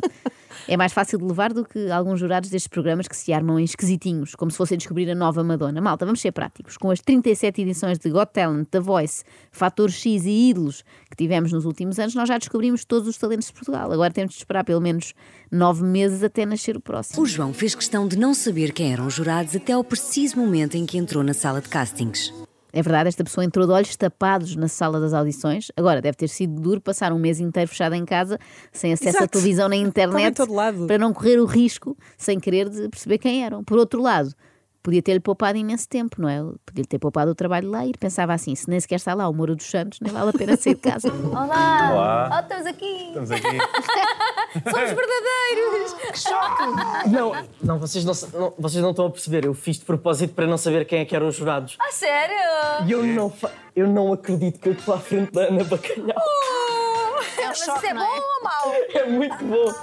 É 0.67 0.77
mais 0.77 0.93
fácil 0.93 1.17
de 1.17 1.25
levar 1.25 1.53
do 1.53 1.65
que 1.65 1.89
alguns 1.91 2.19
jurados 2.19 2.49
destes 2.49 2.67
programas 2.67 3.07
que 3.07 3.15
se 3.15 3.33
armam 3.33 3.59
em 3.59 3.63
esquisitinhos, 3.63 4.35
como 4.35 4.51
se 4.51 4.57
fossem 4.57 4.77
descobrir 4.77 5.09
a 5.09 5.15
nova 5.15 5.43
Madonna. 5.43 5.81
Malta, 5.81 6.05
vamos 6.05 6.21
ser 6.21 6.31
práticos. 6.31 6.77
Com 6.77 6.91
as 6.91 7.01
37 7.01 7.61
edições 7.61 7.97
de 7.99 8.09
Got 8.09 8.31
Talent, 8.33 8.67
The 8.69 8.79
Voice, 8.79 9.23
Fator 9.51 9.89
X 9.89 10.25
e 10.25 10.49
Ídolos 10.49 10.83
que 11.09 11.17
tivemos 11.17 11.51
nos 11.51 11.65
últimos 11.65 11.99
anos, 11.99 12.15
nós 12.15 12.27
já 12.27 12.37
descobrimos 12.37 12.85
todos 12.85 13.07
os 13.07 13.17
talentos 13.17 13.47
de 13.47 13.53
Portugal. 13.53 13.91
Agora 13.91 14.11
temos 14.13 14.33
de 14.33 14.39
esperar 14.39 14.63
pelo 14.63 14.81
menos 14.81 15.13
9 15.51 15.83
meses 15.83 16.23
até 16.23 16.45
nascer 16.45 16.77
o 16.77 16.81
próximo. 16.81 17.21
O 17.21 17.25
João 17.25 17.53
fez 17.53 17.75
questão 17.75 18.07
de 18.07 18.17
não 18.17 18.33
saber 18.33 18.71
quem 18.71 18.93
eram 18.93 19.07
os 19.07 19.13
jurados 19.13 19.55
até 19.55 19.73
ao 19.73 19.83
preciso 19.83 20.37
momento 20.37 20.75
em 20.75 20.85
que 20.85 20.97
entrou 20.97 21.23
na 21.23 21.33
sala 21.33 21.61
de 21.61 21.69
castings. 21.69 22.33
É 22.73 22.81
verdade, 22.81 23.09
esta 23.09 23.23
pessoa 23.23 23.43
entrou 23.43 23.65
de 23.65 23.73
olhos 23.73 23.95
tapados 23.95 24.55
na 24.55 24.67
sala 24.67 24.99
das 24.99 25.13
audições. 25.13 25.67
Agora, 25.75 26.01
deve 26.01 26.15
ter 26.15 26.29
sido 26.29 26.61
duro 26.61 26.79
passar 26.81 27.11
um 27.11 27.19
mês 27.19 27.39
inteiro 27.39 27.67
fechado 27.67 27.95
em 27.95 28.05
casa, 28.05 28.39
sem 28.71 28.93
acesso 28.93 29.17
à 29.17 29.19
Exato. 29.21 29.31
televisão 29.33 29.67
nem 29.67 29.81
internet, 29.81 30.37
para 30.87 30.97
não 30.97 31.13
correr 31.13 31.39
o 31.39 31.45
risco, 31.45 31.97
sem 32.17 32.39
querer, 32.39 32.69
de 32.69 32.87
perceber 32.89 33.17
quem 33.17 33.43
eram. 33.43 33.63
Por 33.63 33.77
outro 33.77 34.01
lado, 34.01 34.33
podia 34.83 35.01
ter-lhe 35.01 35.19
poupado 35.19 35.57
imenso 35.57 35.87
tempo, 35.87 36.21
não 36.21 36.27
é? 36.29 36.39
Podia-lhe 36.65 36.87
ter 36.87 36.99
poupado 36.99 37.31
o 37.31 37.35
trabalho 37.35 37.65
de 37.67 37.71
lá 37.71 37.85
e 37.85 37.91
pensava 37.97 38.33
assim: 38.33 38.55
se 38.55 38.69
nem 38.69 38.79
sequer 38.79 38.95
está 38.95 39.13
lá 39.13 39.27
o 39.27 39.33
Moura 39.33 39.55
dos 39.55 39.69
Santos, 39.69 39.99
nem 40.01 40.11
vale 40.11 40.29
a 40.29 40.33
pena 40.33 40.55
sair 40.57 40.75
de 40.75 40.81
casa. 40.81 41.07
Olá! 41.13 41.91
Olá. 41.91 42.29
Oh, 42.33 42.39
estamos 42.41 42.65
aqui! 42.65 43.07
Estamos 43.07 43.31
aqui. 43.31 43.41
Somos 44.63 44.91
verdadeiros! 44.91 45.93
Que 45.93 46.19
choque! 46.19 47.09
Não, 47.09 47.31
não, 47.63 47.79
vocês 47.79 48.03
não, 48.03 48.13
não- 48.39 48.53
vocês 48.59 48.81
não 48.83 48.89
estão 48.91 49.05
a 49.05 49.09
perceber. 49.09 49.45
Eu 49.45 49.53
fiz 49.53 49.77
de 49.77 49.85
propósito 49.85 50.33
para 50.33 50.45
não 50.45 50.57
saber 50.57 50.85
quem 50.85 50.99
é 50.99 51.05
que 51.05 51.15
eram 51.15 51.27
os 51.27 51.35
jurados. 51.35 51.77
Ah, 51.79 51.91
sério? 51.91 52.35
E 52.85 52.91
eu 52.91 53.03
não, 53.05 53.31
eu 53.75 53.87
não 53.87 54.11
acredito 54.13 54.59
que 54.59 54.69
eu 54.69 54.73
estou 54.73 54.93
à 54.93 54.99
frente 54.99 55.31
da 55.31 55.43
Ana 55.43 55.63
Bacalhau. 55.63 56.17
É 57.37 57.47
Mas 57.47 57.59
isso 57.61 57.71
é 57.85 57.93
bom 57.93 57.99
ou 58.01 58.43
mau? 58.43 58.73
É 58.93 59.05
muito 59.07 59.45
bom. 59.45 59.73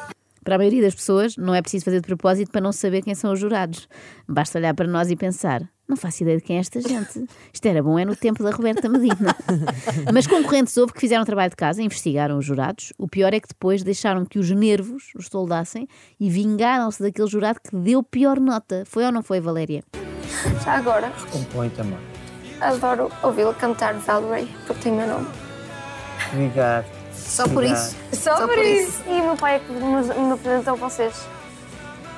Para 0.49 0.55
a 0.55 0.59
maioria 0.59 0.81
das 0.81 0.95
pessoas, 0.95 1.37
não 1.37 1.55
é 1.55 1.61
preciso 1.61 1.85
fazer 1.85 2.01
de 2.01 2.07
propósito 2.07 2.51
para 2.51 2.63
não 2.63 2.73
saber 2.73 3.03
quem 3.03 3.15
são 3.15 3.35
os 3.35 3.39
jurados. 3.39 3.87
Basta 4.27 4.57
olhar 4.57 4.73
para 4.73 4.89
nós 4.89 5.11
e 5.11 5.15
pensar: 5.15 5.61
não 5.87 5.95
faço 5.95 6.23
ideia 6.23 6.39
de 6.39 6.43
quem 6.43 6.57
é 6.57 6.61
esta 6.61 6.81
gente. 6.81 7.27
Isto 7.53 7.67
era 7.67 7.83
bom, 7.83 7.99
é 7.99 8.05
no 8.07 8.17
tempo 8.17 8.43
da 8.43 8.51
Roberta 8.51 8.89
Medina. 8.89 9.37
Mas 10.11 10.27
concorrentes 10.27 10.75
houve 10.79 10.95
que 10.95 11.01
fizeram 11.01 11.23
trabalho 11.27 11.51
de 11.51 11.57
casa, 11.57 11.83
investigaram 11.83 12.39
os 12.39 12.47
jurados. 12.47 12.95
O 12.97 13.07
pior 13.07 13.35
é 13.35 13.41
que 13.41 13.49
depois 13.49 13.83
deixaram 13.83 14.25
que 14.25 14.39
os 14.39 14.51
nervos 14.51 15.13
os 15.15 15.27
soldassem 15.27 15.87
e 16.19 16.31
vingaram-se 16.31 17.03
daquele 17.03 17.29
jurado 17.29 17.61
que 17.61 17.77
deu 17.77 18.03
pior 18.03 18.41
nota. 18.41 18.85
Foi 18.87 19.05
ou 19.05 19.13
não 19.13 19.23
foi, 19.23 19.41
Valéria? 19.41 19.85
Já 20.65 20.79
agora, 20.79 21.13
compõe 21.31 21.69
também. 21.69 21.99
adoro 22.63 23.13
ouvi-lo 23.23 23.53
cantar 23.53 23.93
Valerie, 23.99 24.49
porque 24.67 24.85
tem 24.85 24.93
meu 24.95 25.09
nome. 25.09 25.29
Obrigado. 26.33 26.98
Só 27.29 27.47
por 27.47 27.63
isso. 27.63 27.95
Só, 28.13 28.47
por 28.47 28.59
isso. 28.59 29.03
E 29.07 29.21
o 29.21 29.25
meu 29.27 29.37
pai 29.37 29.57
é 29.57 29.59
que 29.59 29.71
me, 29.73 30.27
me 30.27 30.33
apresentou 30.33 30.73
a 30.73 30.77
vocês. 30.77 31.15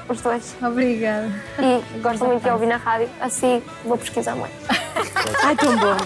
Os 0.09 0.21
dois. 0.23 0.57
Obrigada. 0.63 1.31
E 1.59 2.01
gosto 2.01 2.25
muito 2.25 2.43
de 2.43 2.51
ouvir 2.51 2.67
na 2.67 2.77
rádio, 2.77 3.09
assim 3.21 3.63
vou 3.85 3.99
pesquisar 3.99 4.37
mais. 4.37 4.53
Ai, 5.45 5.57
tão 5.57 5.77
bom. 5.77 5.97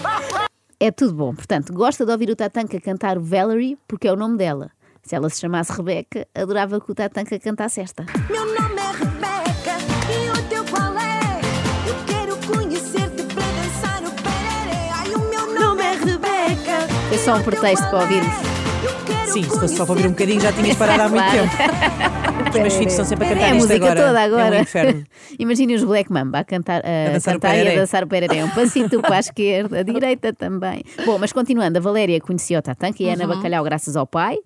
É 0.79 0.91
tudo 0.91 1.13
bom. 1.13 1.33
Portanto, 1.33 1.73
gosta 1.73 2.05
de 2.05 2.11
ouvir 2.11 2.29
o 2.29 2.35
Tatanka 2.35 2.79
cantar 2.81 3.17
Valerie 3.17 3.77
porque 3.87 4.07
é 4.07 4.11
o 4.11 4.15
nome 4.15 4.37
dela. 4.37 4.71
Se 5.01 5.15
ela 5.15 5.29
se 5.29 5.39
chamasse 5.39 5.71
Rebeca, 5.71 6.27
adorava 6.33 6.81
que 6.81 6.91
o 6.91 6.95
Tatanka 6.95 7.39
cantasse 7.39 7.79
esta. 7.79 8.05
Meu 8.29 8.45
nome 8.45 8.81
é 8.81 8.91
Rebeca 8.91 9.77
e 10.11 10.29
o 10.29 10.49
teu 10.49 10.65
qual 10.65 10.97
é? 10.97 11.41
Eu 11.87 11.95
quero 12.05 12.37
conhecer-te 12.47 13.23
para 13.23 13.43
dançar 13.43 14.03
o 14.03 14.11
peré. 14.21 14.35
só 17.17 17.35
um 17.35 17.43
pretexto 17.43 17.87
para 17.89 18.01
ouvirmos. 18.01 18.54
Sim, 19.35 19.43
se 19.43 19.59
fosse 19.59 19.75
só 19.75 19.85
para 19.85 19.93
ouvir 19.95 20.07
um 20.07 20.11
bocadinho 20.11 20.39
já 20.39 20.51
tinhas 20.53 20.77
parado 20.77 21.01
há 21.03 21.09
muito 21.09 21.31
tempo. 21.31 22.49
Os 22.49 22.55
meus 22.61 22.73
filhos 22.75 22.93
estão 22.93 23.05
sempre 23.05 23.25
a 23.25 23.29
cantar 23.29 23.41
É 23.41 23.45
a 23.45 23.55
isto 23.55 23.67
música 23.67 23.85
agora. 23.91 24.01
toda 24.07 24.21
agora. 24.21 24.55
É 24.55 24.59
um 24.59 24.61
inferno. 24.61 25.03
Imaginem 25.37 25.75
os 25.75 25.83
Black 25.83 26.11
Mamba 26.11 26.39
a 26.39 26.43
cantar, 26.45 26.81
a 26.85 27.11
dançar 27.11 27.35
o 27.35 27.39
cantar 27.39 27.55
e 27.57 27.59
a 27.59 27.63
pereré. 27.63 27.79
dançar 27.81 28.03
o 28.03 28.07
pereré. 28.07 28.43
Um 28.45 28.49
passito 28.49 29.01
para 29.01 29.17
a 29.17 29.19
esquerda, 29.19 29.79
a 29.79 29.83
direita 29.83 30.31
também. 30.31 30.83
Bom, 31.05 31.17
mas 31.17 31.33
continuando, 31.33 31.77
a 31.77 31.81
Valéria 31.81 32.19
conhecia 32.21 32.59
o 32.59 32.61
Tatanka 32.61 33.03
e 33.03 33.09
a 33.09 33.13
Ana 33.13 33.25
Uhum. 33.27 33.35
Bacalhau 33.35 33.63
graças 33.63 33.97
ao 33.97 34.07
pai. 34.07 34.37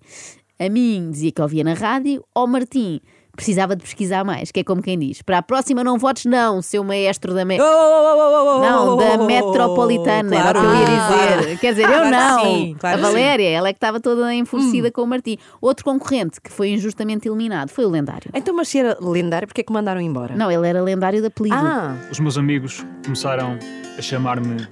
A 0.58 0.68
mim 0.68 1.08
dizia 1.12 1.30
que 1.30 1.40
ouvia 1.40 1.62
na 1.62 1.74
rádio. 1.74 2.24
Ao 2.34 2.46
Martim 2.48 3.00
precisava 3.40 3.74
de 3.74 3.82
pesquisar 3.82 4.22
mais, 4.22 4.50
que 4.52 4.60
é 4.60 4.64
como 4.64 4.82
quem 4.82 4.98
diz: 4.98 5.22
para 5.22 5.38
a 5.38 5.42
próxima 5.42 5.82
não 5.82 5.96
votes, 5.98 6.26
não, 6.26 6.60
seu 6.60 6.84
maestro 6.84 7.32
da. 7.34 7.42
Me... 7.44 7.56
Não, 7.56 8.96
da 8.98 9.16
metropolitana, 9.18 10.36
era 10.36 10.58
o 10.58 10.62
que 10.62 10.68
eu 10.68 10.74
ia 10.74 10.86
Claro. 10.86 11.40
dizer. 11.40 11.58
Quer 11.58 11.70
dizer, 11.70 11.82
eu 11.84 11.88
Claro 11.88 12.04
que 12.04 12.10
não. 12.10 12.44
sim, 12.44 12.76
claro 12.78 12.96
a 12.96 12.98
que 13.00 13.06
sim. 13.06 13.12
Valéria, 13.12 13.48
ela 13.48 13.68
é 13.68 13.72
que 13.72 13.78
estava 13.78 13.98
toda 13.98 14.34
enfurecida 14.34 14.90
com 14.90 15.02
o 15.02 15.06
Martim. 15.06 15.38
Outro 15.60 15.84
concorrente 15.84 16.40
que 16.40 16.50
foi 16.52 16.68
injustamente 16.70 17.26
eliminado 17.28 17.70
foi 17.70 17.84
o 17.86 17.88
lendário. 17.88 18.30
Então, 18.34 18.54
mas 18.54 18.68
se 18.68 18.78
era 18.78 18.96
lendário, 19.00 19.48
porque 19.48 19.62
é 19.62 19.64
que 19.64 19.72
mandaram 19.72 20.00
embora? 20.00 20.34
Não, 20.36 20.50
ele 20.50 20.68
era 20.68 20.82
lendário 20.82 21.20
de 21.20 21.26
apelido. 21.26 21.56
Ah, 21.56 21.96
Os 22.10 22.20
meus 22.20 22.36
amigos 22.36 22.84
começaram 23.04 23.58
a 23.98 24.02
chamar-me 24.02 24.68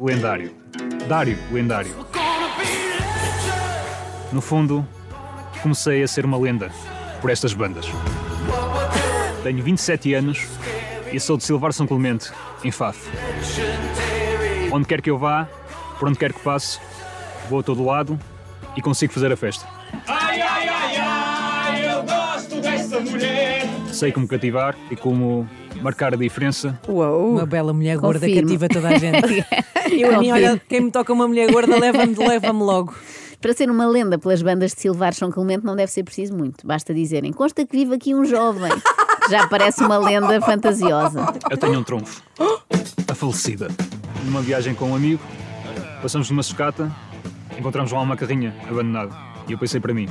Lendário. 0.00 0.50
Dário 1.06 1.38
Lendário. 1.52 1.94
No 4.32 4.40
fundo, 4.40 4.86
comecei 5.62 6.02
a 6.02 6.08
ser 6.08 6.24
uma 6.24 6.38
lenda 6.38 6.70
por 7.22 7.30
estas 7.30 7.54
bandas. 7.54 7.86
Tenho 9.44 9.62
27 9.62 10.12
anos 10.12 10.46
e 11.12 11.20
sou 11.20 11.36
de 11.36 11.44
Silvar 11.44 11.72
São 11.72 11.86
Clemente, 11.86 12.30
em 12.64 12.70
Faf. 12.72 12.98
Onde 14.72 14.86
quer 14.86 15.00
que 15.00 15.08
eu 15.08 15.16
vá, 15.16 15.48
por 15.98 16.08
onde 16.08 16.18
quer 16.18 16.32
que 16.32 16.40
passe, 16.40 16.80
vou 17.48 17.60
a 17.60 17.62
todo 17.62 17.84
lado 17.84 18.18
e 18.76 18.82
consigo 18.82 19.12
fazer 19.12 19.30
a 19.32 19.36
festa. 19.36 19.66
Ai, 20.08 20.40
ai, 20.40 20.68
ai, 20.68 20.96
ai, 20.96 21.94
eu 21.94 22.02
gosto 22.02 22.60
dessa 22.60 23.00
mulher. 23.00 23.68
Sei 23.92 24.10
como 24.10 24.26
cativar 24.26 24.74
e 24.90 24.96
como 24.96 25.48
marcar 25.80 26.14
a 26.14 26.16
diferença. 26.16 26.78
Uma 26.88 27.46
bela 27.46 27.72
mulher 27.72 27.98
gorda 27.98 28.26
Confirmo. 28.26 28.48
cativa 28.48 28.68
toda 28.68 28.88
a 28.88 28.98
gente. 28.98 29.46
Eu 29.92 30.14
a 30.14 30.18
mim, 30.18 30.30
olha, 30.30 30.60
quem 30.68 30.80
me 30.80 30.90
toca 30.90 31.12
uma 31.12 31.28
mulher 31.28 31.52
gorda 31.52 31.78
leva-me 31.78 32.14
leva 32.14 32.50
logo. 32.50 32.94
Para 33.42 33.52
ser 33.54 33.68
uma 33.68 33.86
lenda 33.88 34.16
pelas 34.20 34.40
bandas 34.40 34.72
de 34.72 34.80
Silvar 34.80 35.12
São 35.12 35.28
Clemente 35.28 35.64
não 35.64 35.74
deve 35.74 35.90
ser 35.90 36.04
preciso 36.04 36.32
muito. 36.32 36.64
Basta 36.64 36.94
dizerem, 36.94 37.32
consta 37.32 37.66
que 37.66 37.76
vive 37.76 37.96
aqui 37.96 38.14
um 38.14 38.24
jovem. 38.24 38.70
Já 39.28 39.48
parece 39.48 39.82
uma 39.82 39.98
lenda 39.98 40.40
fantasiosa. 40.40 41.26
Eu 41.50 41.58
tenho 41.58 41.80
um 41.80 41.82
trunfo. 41.82 42.22
A 43.08 43.14
falecida. 43.16 43.68
Numa 44.24 44.40
viagem 44.40 44.76
com 44.76 44.90
um 44.90 44.94
amigo, 44.94 45.20
passamos 46.00 46.30
numa 46.30 46.44
sucata, 46.44 46.94
encontramos 47.58 47.90
lá 47.90 48.00
uma 48.00 48.16
carrinha 48.16 48.54
abandonada. 48.62 49.12
E 49.48 49.52
eu 49.52 49.58
pensei 49.58 49.80
para 49.80 49.92
mim: 49.92 50.08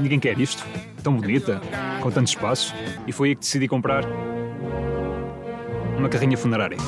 ninguém 0.00 0.18
quer 0.18 0.36
isto? 0.36 0.66
Tão 1.04 1.14
bonita, 1.14 1.62
com 2.02 2.10
tanto 2.10 2.26
espaço. 2.26 2.74
E 3.06 3.12
foi 3.12 3.28
aí 3.28 3.34
que 3.36 3.42
decidi 3.42 3.68
comprar 3.68 4.04
uma 5.96 6.08
carrinha 6.08 6.36
funerária. 6.36 6.78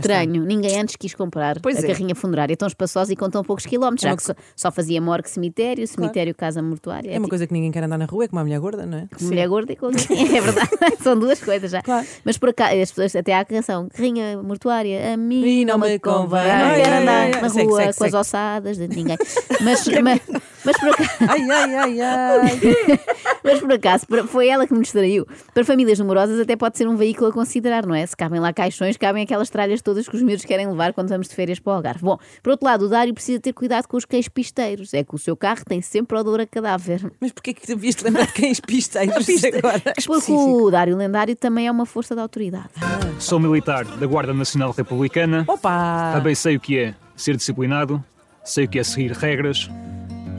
Estranho, 0.00 0.44
ninguém 0.44 0.80
antes 0.80 0.96
quis 0.96 1.14
comprar 1.14 1.60
Pois 1.60 1.76
a 1.76 1.80
é. 1.80 1.86
carrinha 1.86 2.14
funerária 2.14 2.56
tão 2.56 2.68
espaçosa 2.68 3.12
e 3.12 3.16
com 3.16 3.28
tão 3.30 3.42
poucos 3.42 3.66
quilómetros, 3.66 4.04
É 4.04 4.10
já 4.10 4.16
que 4.16 4.22
só, 4.22 4.34
só 4.56 4.72
fazia 4.72 5.00
morgue 5.00 5.28
cemitério, 5.28 5.86
cemitério 5.86 6.34
casa 6.34 6.62
mortuária. 6.62 7.10
É 7.10 7.18
uma 7.18 7.28
coisa 7.28 7.46
que 7.46 7.52
ninguém 7.52 7.70
quer 7.72 7.82
andar 7.84 7.98
na 7.98 8.04
rua, 8.04 8.24
é 8.24 8.28
como 8.28 8.40
a 8.40 8.44
mulher 8.44 8.58
gorda, 8.60 8.86
não 8.86 8.98
é? 8.98 9.08
Com 9.16 9.24
mulher 9.24 9.48
gorda 9.48 9.72
e 9.72 9.76
com 9.76 9.86
É 10.34 10.40
verdade, 10.40 10.70
são 11.02 11.18
duas 11.18 11.40
coisas 11.40 11.70
já. 11.70 11.82
Mas 12.24 12.38
por 12.38 12.48
acaso, 12.50 12.80
as 12.80 12.90
pessoas 12.90 13.14
até 13.16 13.34
há 13.34 13.40
a 13.40 13.44
canção, 13.44 13.88
carrinha 13.88 14.42
mortuária, 14.42 15.12
a 15.12 15.16
mim 15.16 15.64
não 15.64 15.78
me 15.78 15.98
convém. 15.98 16.40
Ai, 16.40 16.68
Não 16.78 16.84
quero 16.84 17.02
andar 17.02 17.28
na 17.30 17.48
rua 17.48 17.50
segue, 17.50 17.68
com 17.68 17.76
as 17.88 17.96
segue. 17.96 18.16
ossadas 18.16 18.76
de 18.76 18.88
ninguém. 18.88 19.16
Mas, 19.60 19.84
mas, 20.02 20.20
mas 20.64 20.78
por 20.78 20.88
acaso. 20.88 21.10
Ai, 21.28 21.50
ai, 21.50 21.74
ai, 21.74 22.00
ai. 22.00 22.60
Mas 23.44 23.60
por 23.60 23.72
acaso, 23.72 24.06
foi 24.28 24.48
ela 24.48 24.66
que 24.66 24.72
me 24.72 24.80
distraiu. 24.80 25.26
Para 25.52 25.64
famílias 25.64 25.98
numerosas 25.98 26.40
até 26.40 26.56
pode 26.56 26.78
ser 26.78 26.88
um 26.88 26.96
veículo 26.96 27.28
a 27.28 27.32
considerar, 27.32 27.84
não 27.84 27.94
é? 27.94 28.04
Se 28.06 28.16
cabem 28.16 28.40
lá 28.40 28.52
caixões, 28.54 28.96
cabem 28.96 29.22
aquelas 29.22 29.50
tralhas 29.50 29.82
todas 29.82 30.08
que 30.08 30.16
os 30.16 30.22
miúdos 30.22 30.46
querem 30.46 30.66
levar 30.66 30.94
quando 30.94 31.10
vamos 31.10 31.28
de 31.28 31.34
férias 31.34 31.58
para 31.58 31.72
o 31.72 31.76
Algarve. 31.76 32.00
Bom, 32.02 32.18
por 32.42 32.50
outro 32.52 32.64
lado, 32.66 32.86
o 32.86 32.88
Dário 32.88 33.12
precisa 33.12 33.38
ter 33.38 33.52
cuidado 33.52 33.86
com 33.86 33.98
os 33.98 34.06
cães 34.06 34.28
pisteiros. 34.28 34.94
É 34.94 35.04
que 35.04 35.14
o 35.14 35.18
seu 35.18 35.36
carro 35.36 35.62
tem 35.66 35.82
sempre 35.82 36.16
odor 36.16 36.40
a 36.40 36.46
cadáver. 36.46 37.12
Mas 37.20 37.32
porquê 37.32 37.52
que 37.52 37.66
devias 37.66 37.96
te 37.96 38.04
lembrar 38.04 38.26
de 38.26 38.32
cães 38.32 38.60
pisteiros 38.60 39.28
agora? 39.44 39.82
Porque 40.06 40.32
o 40.32 40.70
Dário 40.70 40.96
Lendário 40.96 41.36
também 41.36 41.66
é 41.66 41.70
uma 41.70 41.84
força 41.84 42.14
da 42.14 42.22
autoridade. 42.22 42.70
Sou 43.18 43.38
militar 43.38 43.84
da 43.84 44.06
Guarda 44.06 44.32
Nacional 44.32 44.70
Republicana. 44.72 45.44
Opa! 45.46 46.12
Também 46.14 46.34
sei 46.34 46.56
o 46.56 46.60
que 46.60 46.78
é 46.78 46.94
ser 47.14 47.36
disciplinado, 47.36 48.02
sei 48.42 48.64
o 48.64 48.68
que 48.68 48.78
é 48.78 48.84
seguir 48.84 49.12
regras, 49.12 49.68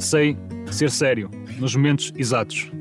sei 0.05 0.37
ser 0.71 0.91
sério 0.91 1.29
nos 1.59 1.75
momentos 1.75 2.13
exatos. 2.15 2.71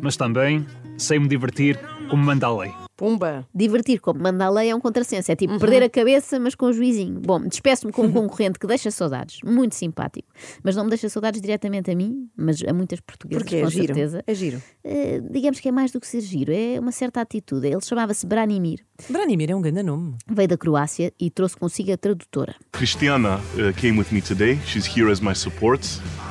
Mas 0.00 0.16
também 0.16 0.66
sei 0.96 1.18
me 1.18 1.28
divertir 1.28 1.78
como 2.08 2.24
manda 2.24 2.46
a 2.46 2.56
lei. 2.56 2.72
Pumba. 2.94 3.44
Divertir 3.52 4.00
como 4.00 4.20
manda 4.20 4.44
a 4.44 4.50
lei 4.50 4.70
é 4.70 4.74
um 4.76 4.80
contrassenso. 4.80 5.32
É 5.32 5.34
tipo 5.34 5.58
perder 5.58 5.82
a 5.82 5.88
cabeça, 5.90 6.38
mas 6.38 6.54
com 6.54 6.66
o 6.66 6.72
juizinho. 6.72 7.20
Bom, 7.20 7.40
despeço-me 7.40 7.92
com 7.92 8.02
um 8.02 8.12
concorrente 8.12 8.58
que 8.60 8.66
deixa 8.66 8.90
saudades. 8.92 9.38
Muito 9.44 9.74
simpático. 9.74 10.28
Mas 10.62 10.76
não 10.76 10.84
me 10.84 10.90
deixa 10.90 11.08
saudades 11.08 11.40
diretamente 11.40 11.90
a 11.90 11.96
mim, 11.96 12.28
mas 12.36 12.62
a 12.62 12.72
muitas 12.72 13.00
portuguesas, 13.00 13.42
Porque 13.42 13.56
é 13.56 13.62
com 13.62 13.70
giro. 13.70 13.86
certeza. 13.86 14.22
É 14.24 14.34
giro. 14.34 14.62
Eh, 14.84 15.20
digamos 15.30 15.58
que 15.58 15.68
é 15.68 15.72
mais 15.72 15.90
do 15.90 15.98
que 15.98 16.06
ser 16.06 16.20
giro. 16.20 16.52
É 16.52 16.78
uma 16.78 16.92
certa 16.92 17.20
atitude. 17.20 17.66
Ele 17.66 17.80
chamava-se 17.80 18.24
Branimir. 18.24 18.80
Branimir 19.10 19.50
é 19.50 19.56
um 19.56 19.62
grande 19.62 19.82
nome. 19.82 20.14
Veio 20.30 20.48
da 20.48 20.56
Croácia 20.56 21.12
e 21.18 21.28
trouxe 21.28 21.56
consigo 21.56 21.92
a 21.92 21.96
tradutora. 21.96 22.54
Christiana 22.72 23.38
uh, 23.38 23.72
came 23.80 23.98
with 23.98 24.12
me 24.12 24.22
today. 24.22 24.58
She's 24.66 24.86
here 24.86 25.10
as 25.10 25.18
my 25.20 25.34
support 25.34 25.80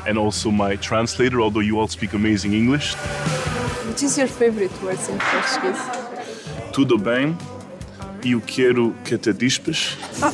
and 0.08 0.17
also 0.17 0.51
my 0.51 0.75
translator, 0.77 1.41
although 1.41 1.62
you 1.62 1.79
all 1.79 1.88
speak 1.88 2.13
amazing 2.13 2.53
English. 2.53 2.96
What 3.88 4.01
is 4.03 4.17
your 4.17 4.27
favorite 4.27 4.72
words 4.84 5.10
in 5.10 5.17
Portuguese? 5.20 5.81
Tudo 6.72 6.98
bem? 6.98 7.38
Eu 8.24 8.39
quero 8.41 8.93
que 9.03 9.17
te 9.17 9.34
dispes. 9.34 9.98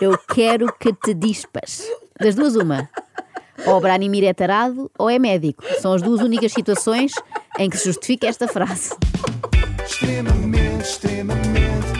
Eu 0.00 0.16
quero 0.16 0.72
que 0.78 0.92
te 0.92 1.12
dispas. 1.12 1.82
Das 2.20 2.34
duas, 2.34 2.54
uma. 2.54 2.88
Ou 3.66 3.76
o 3.76 3.80
Branimir 3.80 4.24
é 4.24 4.32
tarado 4.32 4.90
ou 4.96 5.10
é 5.10 5.18
médico. 5.18 5.64
São 5.80 5.92
as 5.92 6.02
duas 6.02 6.20
únicas 6.20 6.52
situações 6.52 7.12
em 7.58 7.68
que 7.68 7.76
se 7.76 7.86
justifica 7.86 8.28
esta 8.28 8.46
frase. 8.46 8.94
Extremamente, 9.84 10.82
extremamente. 10.82 11.97